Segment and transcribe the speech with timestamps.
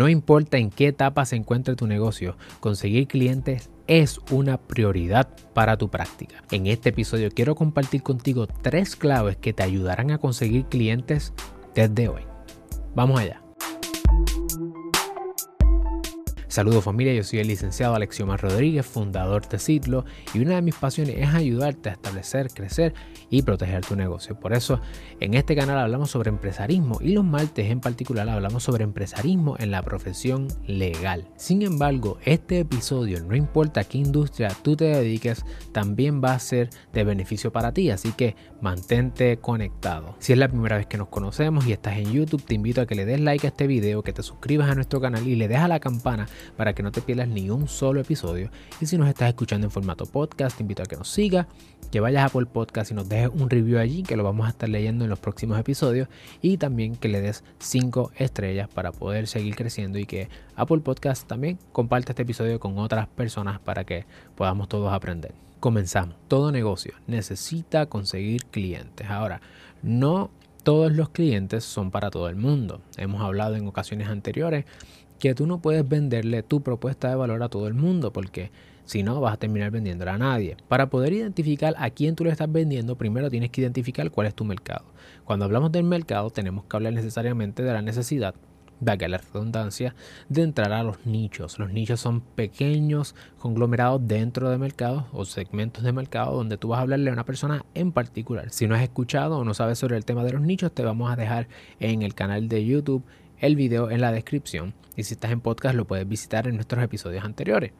[0.00, 5.76] No importa en qué etapa se encuentre tu negocio, conseguir clientes es una prioridad para
[5.76, 6.42] tu práctica.
[6.50, 11.34] En este episodio quiero compartir contigo tres claves que te ayudarán a conseguir clientes
[11.74, 12.22] desde hoy.
[12.94, 13.42] Vamos allá.
[16.50, 20.04] Saludos familia, yo soy el licenciado Alexiomar Rodríguez, fundador de Citlo,
[20.34, 22.92] y una de mis pasiones es ayudarte a establecer, crecer
[23.30, 24.34] y proteger tu negocio.
[24.34, 24.80] Por eso
[25.20, 29.70] en este canal hablamos sobre empresarismo y los martes en particular hablamos sobre empresarismo en
[29.70, 31.28] la profesión legal.
[31.36, 36.70] Sin embargo, este episodio, no importa qué industria tú te dediques, también va a ser
[36.92, 40.16] de beneficio para ti, así que mantente conectado.
[40.18, 42.86] Si es la primera vez que nos conocemos y estás en YouTube, te invito a
[42.86, 45.46] que le des like a este video, que te suscribas a nuestro canal y le
[45.46, 46.26] des a la campana
[46.56, 48.50] para que no te pierdas ni un solo episodio.
[48.80, 51.46] Y si nos estás escuchando en formato podcast, te invito a que nos sigas,
[51.90, 54.50] que vayas a Apple Podcast y nos dejes un review allí, que lo vamos a
[54.50, 56.08] estar leyendo en los próximos episodios.
[56.40, 61.26] Y también que le des 5 estrellas para poder seguir creciendo y que Apple Podcast
[61.26, 65.34] también comparte este episodio con otras personas para que podamos todos aprender.
[65.58, 66.16] Comenzamos.
[66.28, 69.10] Todo negocio necesita conseguir clientes.
[69.10, 69.40] Ahora,
[69.82, 70.30] no
[70.62, 72.80] todos los clientes son para todo el mundo.
[72.96, 74.64] Hemos hablado en ocasiones anteriores
[75.20, 78.50] que tú no puedes venderle tu propuesta de valor a todo el mundo porque
[78.84, 80.56] si no vas a terminar vendiéndola a nadie.
[80.66, 84.34] Para poder identificar a quién tú le estás vendiendo, primero tienes que identificar cuál es
[84.34, 84.86] tu mercado.
[85.24, 88.34] Cuando hablamos del mercado tenemos que hablar necesariamente de la necesidad
[88.98, 89.94] que la redundancia,
[90.28, 91.58] de entrar a los nichos.
[91.58, 96.78] Los nichos son pequeños conglomerados dentro de mercados o segmentos de mercado donde tú vas
[96.78, 98.50] a hablarle a una persona en particular.
[98.50, 101.12] Si no has escuchado o no sabes sobre el tema de los nichos, te vamos
[101.12, 101.46] a dejar
[101.78, 103.04] en el canal de YouTube
[103.40, 106.82] el video en la descripción y si estás en podcast lo puedes visitar en nuestros
[106.84, 107.72] episodios anteriores.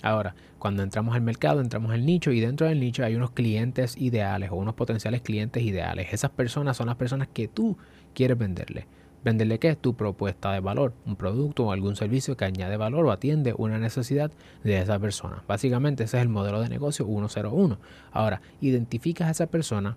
[0.00, 3.96] Ahora, cuando entramos al mercado, entramos al nicho y dentro del nicho hay unos clientes
[3.96, 6.12] ideales o unos potenciales clientes ideales.
[6.12, 7.76] Esas personas son las personas que tú
[8.14, 8.86] quieres venderle.
[9.24, 9.74] ¿Venderle qué?
[9.74, 13.78] Tu propuesta de valor, un producto o algún servicio que añade valor o atiende una
[13.78, 14.30] necesidad
[14.62, 15.42] de esa persona.
[15.48, 17.78] Básicamente ese es el modelo de negocio 101.
[18.12, 19.96] Ahora, identificas a esa persona,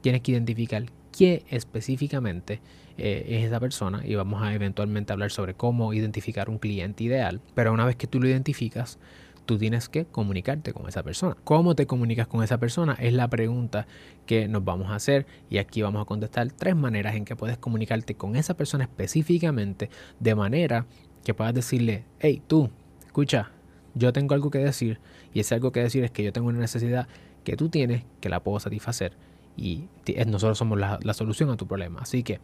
[0.00, 0.84] tienes que identificar
[1.16, 2.60] qué específicamente
[2.98, 7.40] eh, es esa persona y vamos a eventualmente hablar sobre cómo identificar un cliente ideal.
[7.54, 8.98] Pero una vez que tú lo identificas,
[9.46, 11.36] tú tienes que comunicarte con esa persona.
[11.44, 12.96] ¿Cómo te comunicas con esa persona?
[12.98, 13.86] Es la pregunta
[14.26, 17.58] que nos vamos a hacer y aquí vamos a contestar tres maneras en que puedes
[17.58, 20.86] comunicarte con esa persona específicamente de manera
[21.24, 22.70] que puedas decirle, hey, tú,
[23.06, 23.52] escucha,
[23.94, 24.98] yo tengo algo que decir
[25.32, 27.06] y ese algo que decir es que yo tengo una necesidad
[27.44, 29.12] que tú tienes que la puedo satisfacer
[29.56, 29.88] y
[30.26, 32.00] nosotros somos la, la solución a tu problema.
[32.00, 32.40] Así que,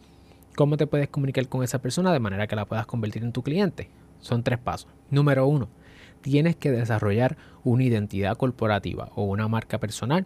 [0.55, 3.43] ¿cómo te puedes comunicar con esa persona de manera que la puedas convertir en tu
[3.43, 3.89] cliente?
[4.19, 4.87] Son tres pasos.
[5.09, 5.67] Número uno,
[6.21, 10.25] tienes que desarrollar una identidad corporativa o una marca personal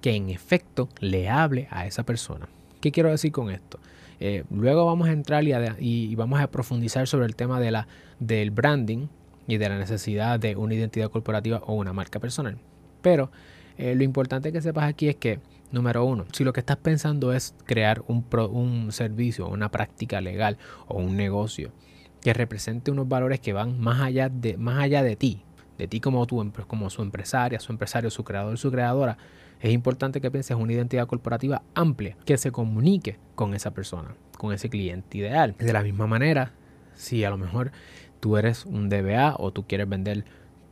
[0.00, 2.48] que en efecto le hable a esa persona.
[2.80, 3.78] ¿Qué quiero decir con esto?
[4.20, 5.44] Eh, luego vamos a entrar
[5.78, 9.08] y, vamos a profundizar sobre el tema de la, del branding
[9.46, 12.58] y de la necesidad de una identidad corporativa o una marca personal.
[13.02, 13.30] Pero
[13.78, 15.40] eh, lo importante que sepas aquí es que,
[15.72, 20.58] número uno, si lo que estás pensando es crear un, servicio, una práctica legal
[20.88, 21.72] o un negocio,
[22.20, 25.42] que represente unos valores que van más allá de, más allá de ti,
[25.78, 29.16] de ti como, tú, como su empresaria, su empresario, su creador, su creadora,
[29.60, 34.52] es importante que pienses una identidad corporativa amplia que se comunique con esa persona, con
[34.52, 35.54] ese cliente ideal.
[35.58, 36.52] De la misma manera,
[36.94, 37.72] si a lo mejor
[38.20, 40.24] tú eres un DBA o tú quieres vender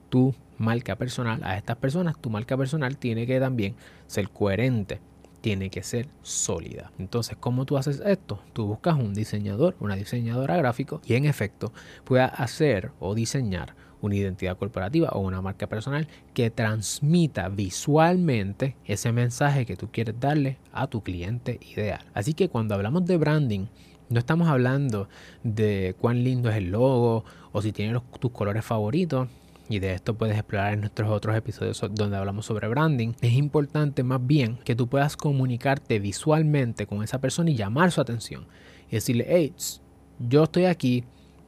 [0.08, 3.74] tu marca personal a estas personas, tu marca personal tiene que también
[4.06, 5.00] ser coherente
[5.40, 6.90] tiene que ser sólida.
[6.98, 8.42] Entonces, ¿cómo tú haces esto?
[8.52, 11.72] Tú buscas un diseñador, una diseñadora gráfico y en efecto
[12.04, 19.12] pueda hacer o diseñar una identidad corporativa o una marca personal que transmita visualmente ese
[19.12, 22.04] mensaje que tú quieres darle a tu cliente ideal.
[22.14, 23.66] Así que cuando hablamos de branding,
[24.08, 25.08] no estamos hablando
[25.42, 29.28] de cuán lindo es el logo o si tiene tus colores favoritos
[29.68, 34.02] y de esto puedes explorar en nuestros otros episodios donde hablamos sobre branding, es importante
[34.02, 38.46] más bien que tú puedas comunicarte visualmente con esa persona y llamar su atención
[38.88, 39.54] y decirle, hey,
[40.18, 41.04] yo estoy aquí,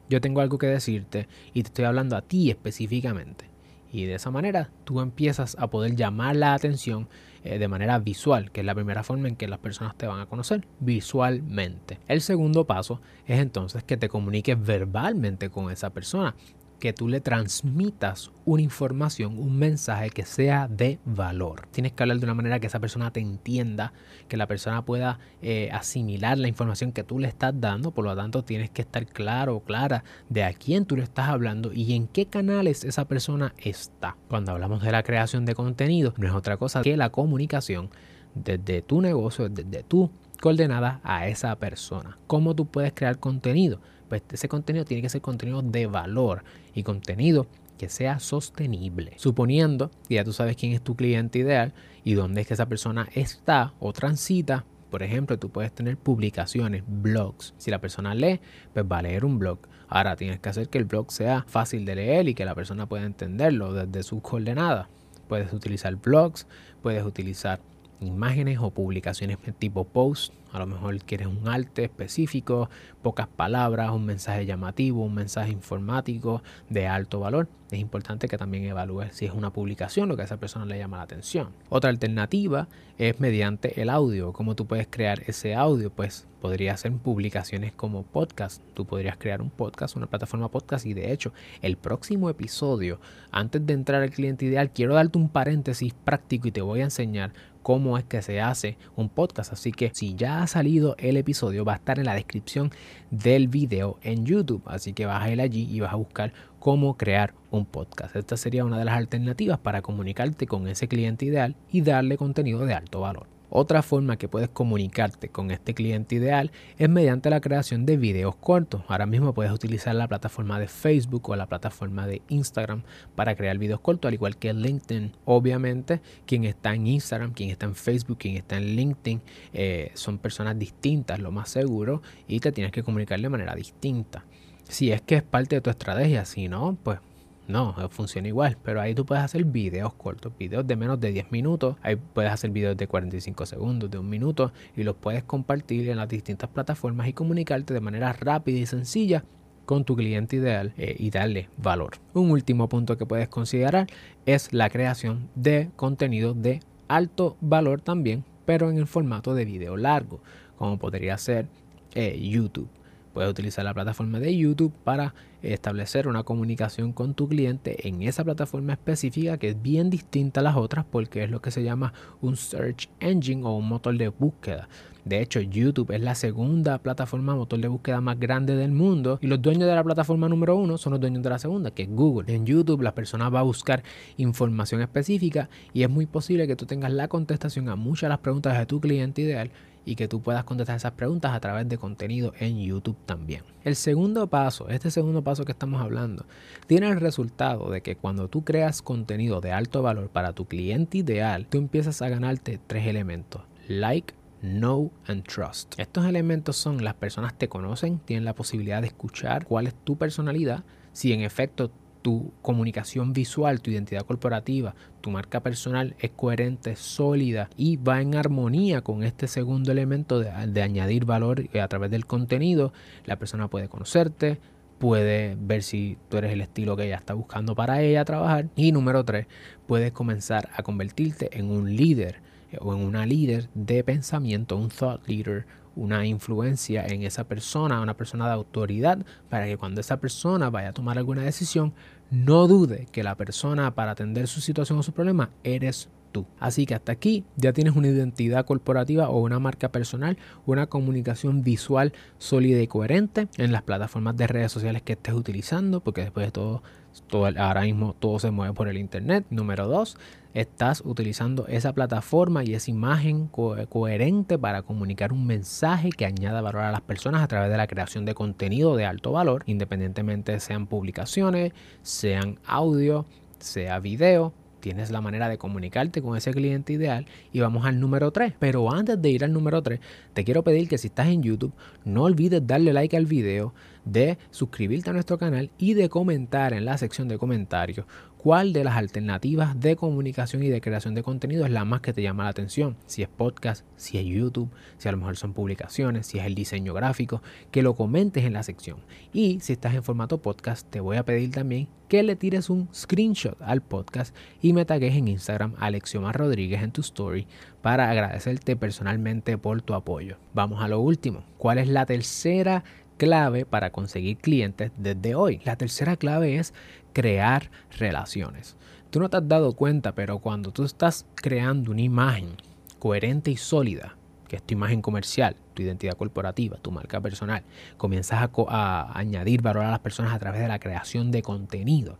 [0.09, 3.49] yo tengo algo que decirte y te estoy hablando a ti específicamente.
[3.93, 7.09] Y de esa manera tú empiezas a poder llamar la atención
[7.43, 10.21] eh, de manera visual, que es la primera forma en que las personas te van
[10.21, 11.99] a conocer, visualmente.
[12.07, 16.35] El segundo paso es entonces que te comuniques verbalmente con esa persona
[16.81, 21.67] que tú le transmitas una información, un mensaje que sea de valor.
[21.71, 23.93] Tienes que hablar de una manera que esa persona te entienda,
[24.27, 28.15] que la persona pueda eh, asimilar la información que tú le estás dando, por lo
[28.15, 31.93] tanto tienes que estar claro o clara de a quién tú le estás hablando y
[31.93, 34.17] en qué canales esa persona está.
[34.27, 37.91] Cuando hablamos de la creación de contenido, no es otra cosa que la comunicación
[38.33, 40.09] desde tu negocio, desde tu
[40.41, 42.17] coordenada a esa persona.
[42.27, 43.79] ¿Cómo tú puedes crear contenido?
[44.11, 46.43] pues ese contenido tiene que ser contenido de valor
[46.75, 47.47] y contenido
[47.77, 49.13] que sea sostenible.
[49.15, 51.73] Suponiendo que ya tú sabes quién es tu cliente ideal
[52.03, 56.83] y dónde es que esa persona está o transita, por ejemplo, tú puedes tener publicaciones,
[56.85, 57.53] blogs.
[57.57, 58.41] Si la persona lee,
[58.73, 59.59] pues va a leer un blog.
[59.87, 62.87] Ahora tienes que hacer que el blog sea fácil de leer y que la persona
[62.87, 64.89] pueda entenderlo desde sus coordenadas.
[65.29, 66.47] Puedes utilizar blogs,
[66.81, 67.61] puedes utilizar
[68.01, 70.33] imágenes o publicaciones tipo post.
[70.51, 72.69] A lo mejor quieres un arte específico,
[73.01, 77.47] pocas palabras, un mensaje llamativo, un mensaje informático de alto valor.
[77.71, 80.77] Es importante que también evalúes si es una publicación lo que a esa persona le
[80.77, 81.49] llama la atención.
[81.69, 82.67] Otra alternativa
[82.97, 84.33] es mediante el audio.
[84.33, 85.89] ¿Cómo tú puedes crear ese audio?
[85.89, 88.61] Pues podría ser publicaciones como podcast.
[88.73, 91.31] Tú podrías crear un podcast, una plataforma podcast y de hecho
[91.61, 92.99] el próximo episodio,
[93.31, 96.85] antes de entrar al cliente ideal, quiero darte un paréntesis práctico y te voy a
[96.85, 97.31] enseñar
[97.61, 99.53] cómo es que se hace un podcast.
[99.53, 102.71] Así que si ya ha salido el episodio, va a estar en la descripción
[103.09, 104.63] del video en YouTube.
[104.65, 108.15] Así que vas a ir allí y vas a buscar cómo crear un podcast.
[108.15, 112.65] Esta sería una de las alternativas para comunicarte con ese cliente ideal y darle contenido
[112.65, 113.40] de alto valor.
[113.53, 118.37] Otra forma que puedes comunicarte con este cliente ideal es mediante la creación de videos
[118.37, 118.81] cortos.
[118.87, 122.83] Ahora mismo puedes utilizar la plataforma de Facebook o la plataforma de Instagram
[123.13, 125.11] para crear videos cortos, al igual que LinkedIn.
[125.25, 129.21] Obviamente, quien está en Instagram, quien está en Facebook, quien está en LinkedIn,
[129.51, 134.23] eh, son personas distintas, lo más seguro, y te tienes que comunicar de manera distinta.
[134.63, 136.99] Si es que es parte de tu estrategia, si no, pues
[137.47, 141.31] no, funciona igual, pero ahí tú puedes hacer videos cortos, videos de menos de 10
[141.31, 145.89] minutos, ahí puedes hacer videos de 45 segundos, de un minuto y los puedes compartir
[145.89, 149.23] en las distintas plataformas y comunicarte de manera rápida y sencilla
[149.65, 151.93] con tu cliente ideal eh, y darle valor.
[152.13, 153.87] Un último punto que puedes considerar
[154.25, 159.77] es la creación de contenido de alto valor también, pero en el formato de video
[159.77, 160.21] largo,
[160.57, 161.47] como podría ser
[161.95, 162.69] eh, YouTube.
[163.13, 168.23] Puedes utilizar la plataforma de YouTube para establecer una comunicación con tu cliente en esa
[168.23, 171.93] plataforma específica que es bien distinta a las otras porque es lo que se llama
[172.21, 174.69] un search engine o un motor de búsqueda.
[175.03, 179.27] De hecho, YouTube es la segunda plataforma motor de búsqueda más grande del mundo y
[179.27, 181.89] los dueños de la plataforma número uno son los dueños de la segunda, que es
[181.89, 182.31] Google.
[182.33, 183.83] En YouTube la persona va a buscar
[184.17, 188.19] información específica y es muy posible que tú tengas la contestación a muchas de las
[188.19, 189.49] preguntas de tu cliente ideal
[189.85, 193.43] y que tú puedas contestar esas preguntas a través de contenido en YouTube también.
[193.63, 196.25] El segundo paso, este segundo paso que estamos hablando,
[196.67, 200.99] tiene el resultado de que cuando tú creas contenido de alto valor para tu cliente
[200.99, 203.43] ideal, tú empiezas a ganarte tres elementos.
[203.67, 205.79] Like, know and trust.
[205.79, 209.97] Estos elementos son las personas te conocen, tienen la posibilidad de escuchar cuál es tu
[209.97, 210.63] personalidad,
[210.93, 217.49] si en efecto tu comunicación visual, tu identidad corporativa, tu marca personal es coherente, sólida
[217.57, 222.73] y va en armonía con este segundo elemento de, añadir valor a través del contenido,
[223.05, 224.39] la persona puede conocerte,
[224.79, 228.47] puede ver si tú eres el estilo que ella está buscando para ella trabajar.
[228.55, 229.27] Y número tres,
[229.67, 232.21] puedes comenzar a convertirte en un líder
[232.51, 235.45] eh, o en una líder de pensamiento, un thought leader,
[235.75, 240.69] una influencia en esa persona, una persona de autoridad, para que cuando esa persona vaya
[240.69, 241.73] a tomar alguna decisión,
[242.09, 246.25] no dude que la persona para atender su situación o su problema eres tú.
[246.39, 251.41] Así que hasta aquí ya tienes una identidad corporativa o una marca personal, una comunicación
[251.41, 256.27] visual sólida y coherente en las plataformas de redes sociales que estés utilizando, porque después
[256.27, 256.63] de todo,
[257.07, 259.25] todo ahora mismo todo se mueve por el internet.
[259.29, 259.97] Número dos,
[260.33, 266.61] estás utilizando esa plataforma y esa imagen coherente para comunicar un mensaje que añada valor
[266.61, 270.67] a las personas a través de la creación de contenido de alto valor, independientemente sean
[270.67, 273.05] publicaciones, sean audio,
[273.39, 278.11] sea video, tienes la manera de comunicarte con ese cliente ideal y vamos al número
[278.11, 278.33] 3.
[278.39, 279.81] Pero antes de ir al número 3,
[280.13, 281.51] te quiero pedir que si estás en YouTube,
[281.83, 283.53] no olvides darle like al video,
[283.85, 287.85] de suscribirte a nuestro canal y de comentar en la sección de comentarios
[288.21, 291.91] cuál de las alternativas de comunicación y de creación de contenido es la más que
[291.91, 292.77] te llama la atención.
[292.85, 296.35] Si es podcast, si es YouTube, si a lo mejor son publicaciones, si es el
[296.35, 298.77] diseño gráfico, que lo comentes en la sección.
[299.11, 302.69] Y si estás en formato podcast, te voy a pedir también que le tires un
[302.73, 307.27] screenshot al podcast y me tagues en Instagram Alexioma Rodríguez en tu story
[307.61, 310.17] para agradecerte personalmente por tu apoyo.
[310.33, 311.23] Vamos a lo último.
[311.37, 312.63] ¿Cuál es la tercera
[313.01, 315.41] clave para conseguir clientes desde hoy?
[315.43, 316.53] La tercera clave es
[316.93, 318.55] crear relaciones.
[318.91, 322.35] Tú no te has dado cuenta, pero cuando tú estás creando una imagen
[322.77, 323.95] coherente y sólida,
[324.27, 327.41] que es tu imagen comercial, tu identidad corporativa, tu marca personal,
[327.77, 331.97] comienzas a, añadir valor a las personas a través de la creación de contenido,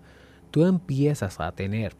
[0.52, 1.96] tú empiezas a tener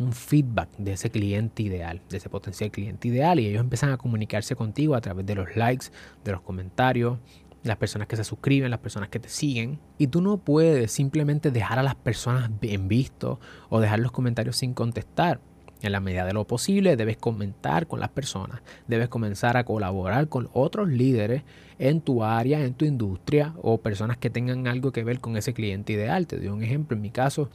[0.00, 3.98] un feedback de ese cliente ideal, de ese potencial cliente ideal, y ellos empiezan a
[3.98, 5.88] comunicarse contigo a través de los likes,
[6.24, 7.18] de los comentarios,
[7.62, 9.78] las personas que se suscriben, las personas que te siguen.
[9.98, 14.56] Y tú no puedes simplemente dejar a las personas en visto o dejar los comentarios
[14.56, 15.40] sin contestar.
[15.80, 20.28] En la medida de lo posible debes comentar con las personas, debes comenzar a colaborar
[20.28, 21.44] con otros líderes
[21.78, 25.54] en tu área, en tu industria o personas que tengan algo que ver con ese
[25.54, 26.26] cliente ideal.
[26.26, 27.48] Te doy un ejemplo, en mi caso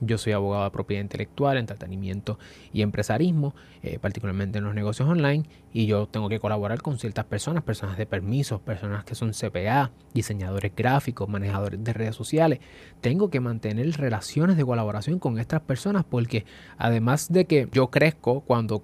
[0.00, 2.38] yo soy abogado de propiedad intelectual, entretenimiento
[2.72, 7.24] y empresarismo, eh, particularmente en los negocios online, y yo tengo que colaborar con ciertas
[7.26, 12.60] personas, personas de permisos, personas que son CPA, diseñadores gráficos, manejadores de redes sociales.
[13.00, 16.44] Tengo que mantener relaciones de colaboración con estas personas porque
[16.76, 18.82] además de que yo crezco cuando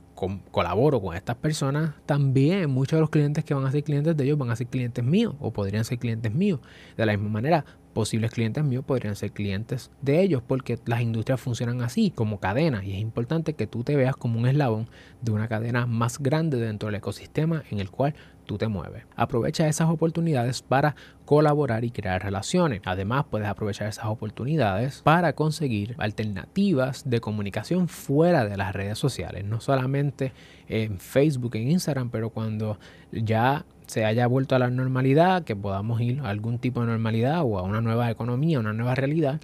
[0.51, 4.25] colaboro con estas personas, también muchos de los clientes que van a ser clientes de
[4.25, 6.61] ellos van a ser clientes míos o podrían ser clientes míos.
[6.97, 11.41] De la misma manera, posibles clientes míos podrían ser clientes de ellos porque las industrias
[11.41, 14.89] funcionan así, como cadena, y es importante que tú te veas como un eslabón
[15.23, 18.15] de una cadena más grande dentro del ecosistema en el cual
[18.45, 19.05] tú te mueves.
[19.17, 22.83] Aprovecha esas oportunidades para colaborar y crear relaciones.
[22.85, 29.45] Además, puedes aprovechar esas oportunidades para conseguir alternativas de comunicación fuera de las redes sociales,
[29.45, 30.33] no solamente
[30.69, 32.79] en Facebook, en Instagram, pero cuando
[33.13, 37.43] ya se haya vuelto a la normalidad, que podamos ir a algún tipo de normalidad
[37.43, 39.41] o a una nueva economía, una nueva realidad,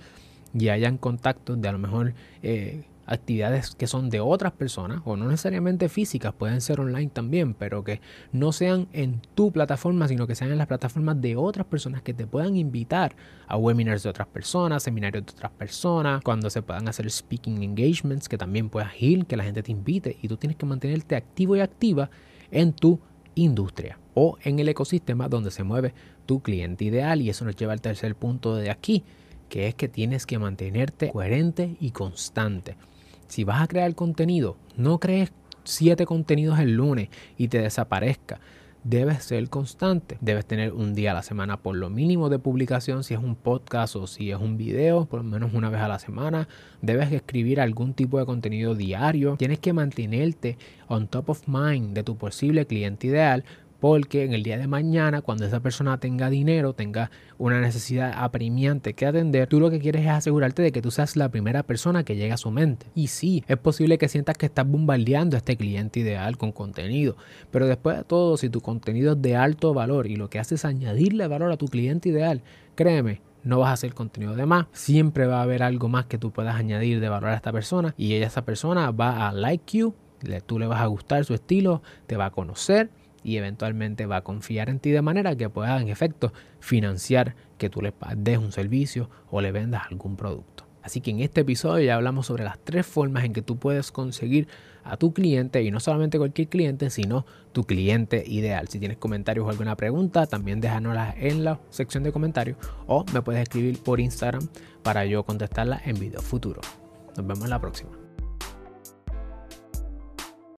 [0.52, 5.16] y hayan contactos de a lo mejor eh, actividades que son de otras personas o
[5.16, 8.00] no necesariamente físicas, pueden ser online también, pero que
[8.32, 12.14] no sean en tu plataforma, sino que sean en las plataformas de otras personas que
[12.14, 13.14] te puedan invitar
[13.48, 18.28] a webinars de otras personas, seminarios de otras personas, cuando se puedan hacer speaking engagements,
[18.28, 21.56] que también puedas ir, que la gente te invite y tú tienes que mantenerte activo
[21.56, 22.10] y activa
[22.50, 23.00] en tu
[23.34, 25.94] industria o en el ecosistema donde se mueve
[26.26, 29.04] tu cliente ideal y eso nos lleva al tercer punto de aquí
[29.50, 32.76] que es que tienes que mantenerte coherente y constante.
[33.30, 35.32] Si vas a crear contenido, no crees
[35.62, 38.40] siete contenidos el lunes y te desaparezca.
[38.82, 40.18] Debes ser constante.
[40.20, 43.04] Debes tener un día a la semana por lo mínimo de publicación.
[43.04, 45.86] Si es un podcast o si es un video, por lo menos una vez a
[45.86, 46.48] la semana.
[46.82, 49.36] Debes escribir algún tipo de contenido diario.
[49.36, 50.58] Tienes que mantenerte
[50.88, 53.44] on top of mind de tu posible cliente ideal
[53.80, 58.94] porque en el día de mañana, cuando esa persona tenga dinero, tenga una necesidad apremiante
[58.94, 62.04] que atender, tú lo que quieres es asegurarte de que tú seas la primera persona
[62.04, 62.86] que llegue a su mente.
[62.94, 67.16] Y sí, es posible que sientas que estás bombardeando a este cliente ideal con contenido,
[67.50, 70.60] pero después de todo, si tu contenido es de alto valor y lo que haces
[70.60, 72.42] es añadirle valor a tu cliente ideal,
[72.74, 74.66] créeme, no vas a hacer contenido de más.
[74.72, 77.94] Siempre va a haber algo más que tú puedas añadir de valor a esta persona
[77.96, 79.94] y esa persona va a like you,
[80.44, 82.90] tú le vas a gustar su estilo, te va a conocer
[83.22, 87.70] y eventualmente va a confiar en ti de manera que pueda en efecto financiar que
[87.70, 90.70] tú le des un servicio o le vendas algún producto.
[90.82, 93.92] Así que en este episodio ya hablamos sobre las tres formas en que tú puedes
[93.92, 94.48] conseguir
[94.82, 98.68] a tu cliente y no solamente cualquier cliente, sino tu cliente ideal.
[98.68, 103.20] Si tienes comentarios o alguna pregunta, también déjanoslas en la sección de comentarios o me
[103.20, 104.48] puedes escribir por Instagram
[104.82, 106.62] para yo contestarla en video futuro.
[107.16, 107.99] Nos vemos la próxima.